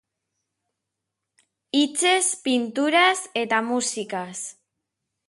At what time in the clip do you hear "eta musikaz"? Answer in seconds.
3.43-4.37